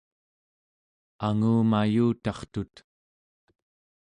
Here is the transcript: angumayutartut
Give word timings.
angumayutartut 1.27 2.73